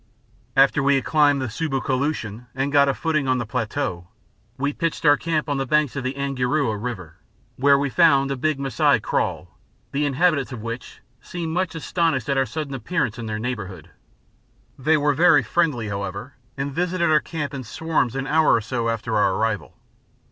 [0.57, 4.07] After we had climbed the Subu Ko Lultian and got a footing on the plateau,
[4.57, 7.17] we pitched our camp on the banks of the Angarua river,
[7.55, 9.59] where we found a big Masai kraal,
[9.91, 13.91] the inhabitants of which seemed much astonished at our sudden appearance in their neighbourhood.
[14.75, 18.89] They were very friendly, however, and visited our camp in swarms an hour or so
[18.89, 19.77] after our arrival.